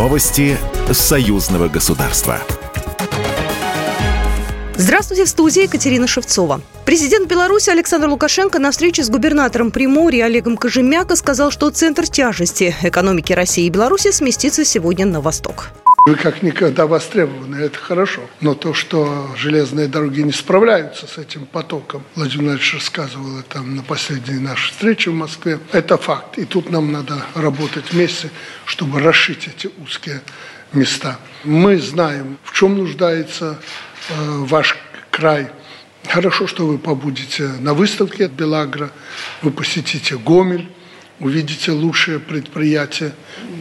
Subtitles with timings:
[0.00, 0.56] Новости
[0.90, 2.40] союзного государства.
[4.74, 6.62] Здравствуйте, в студии Екатерина Шевцова.
[6.86, 12.74] Президент Беларуси Александр Лукашенко на встрече с губернатором Приморья Олегом Кожемяко сказал, что центр тяжести
[12.80, 15.68] экономики России и Беларуси сместится сегодня на восток.
[16.06, 18.22] Вы как никогда востребованы, это хорошо.
[18.40, 23.82] Но то, что железные дороги не справляются с этим потоком, Владимир Владимирович рассказывал это на
[23.82, 26.38] последней нашей встрече в Москве, это факт.
[26.38, 28.30] И тут нам надо работать вместе,
[28.64, 30.22] чтобы расшить эти узкие
[30.72, 31.18] места.
[31.44, 33.58] Мы знаем, в чем нуждается
[34.08, 34.76] э, ваш
[35.10, 35.48] край.
[36.08, 38.90] Хорошо, что вы побудете на выставке Белагра,
[39.42, 40.68] вы посетите Гомель,
[41.20, 43.12] увидите лучшие предприятия.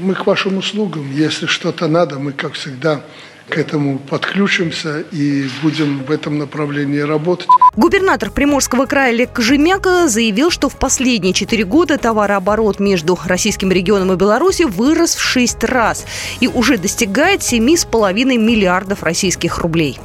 [0.02, 1.12] Мы к вашим услугам.
[1.12, 3.04] Если что-то надо, мы, как всегда,
[3.50, 7.48] к этому подключимся и будем в этом направлении работать.
[7.76, 14.14] Губернатор Приморского края Олег Кожемяка заявил, что в последние четыре года товарооборот между российским регионом
[14.14, 16.06] и Беларусью вырос в шесть раз
[16.40, 20.00] и уже достигает 7,5 миллиардов российских рублей.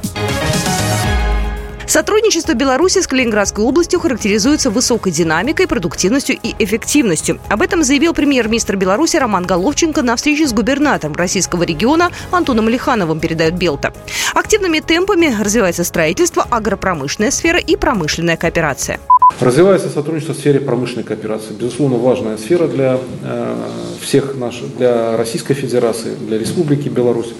[1.87, 7.39] Сотрудничество Беларуси с Калининградской областью характеризуется высокой динамикой, продуктивностью и эффективностью.
[7.47, 13.19] Об этом заявил премьер-министр Беларуси Роман Головченко на встрече с губернатором российского региона Антоном Лихановым,
[13.19, 13.93] передает Белта.
[14.33, 18.99] Активными темпами развивается строительство, агропромышленная сфера и промышленная кооперация.
[19.39, 21.53] Развивается сотрудничество в сфере промышленной кооперации.
[21.53, 23.55] Безусловно, важная сфера для э,
[24.01, 27.33] всех наших, для Российской Федерации, для Республики Беларусь.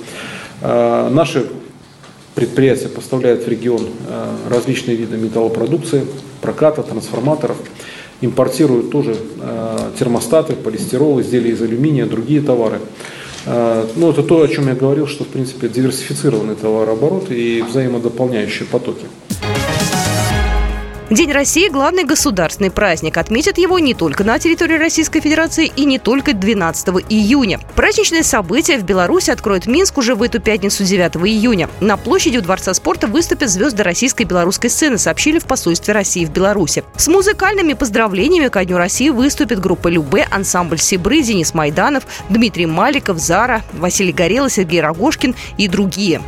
[0.61, 1.47] Э, наши
[2.35, 6.05] Предприятия поставляют в регион э, различные виды металлопродукции,
[6.41, 7.55] проката, трансформаторов.
[8.19, 12.81] Импортируют тоже э, термостаты, полистирол, изделия из алюминия, другие товары.
[13.45, 18.67] Э, ну, это то, о чем я говорил, что, в принципе, диверсифицированный товарооборот и взаимодополняющие
[18.67, 19.05] потоки.
[21.11, 23.17] День России– главный государственный праздник.
[23.17, 27.59] Отметят его не только на территории Российской Федерации и не только 12 июня.
[27.75, 31.69] Праздничное событие в Беларуси откроет Минск уже в эту пятницу 9 июня.
[31.79, 36.25] На площади у Дворца спорта выступят звезды российской и белорусской сцены, сообщили в посольстве России
[36.25, 36.83] в Беларуси.
[36.97, 43.19] С музыкальными поздравлениями ко Дню России выступит группа «Любе», ансамбль «Сибры», Денис Майданов, Дмитрий Маликов,
[43.19, 46.23] Зара, Василий Горелый, Сергей Рогошкин и другие.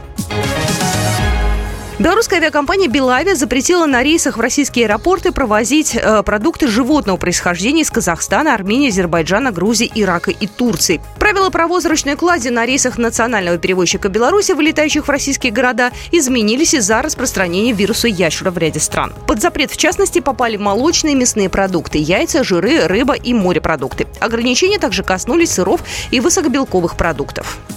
[1.99, 7.89] Белорусская авиакомпания «Белавия» запретила на рейсах в российские аэропорты провозить э, продукты животного происхождения из
[7.89, 11.01] Казахстана, Армении, Азербайджана, Грузии, Ирака и Турции.
[11.17, 17.01] Правила провоза ручной клади на рейсах национального перевозчика Беларуси, вылетающих в российские города, изменились из-за
[17.01, 19.11] распространения вируса ящера в ряде стран.
[19.25, 24.05] Под запрет, в частности, попали молочные и мясные продукты, яйца, жиры, рыба и морепродукты.
[24.19, 25.81] Ограничения также коснулись сыров
[26.11, 27.57] и высокобелковых продуктов.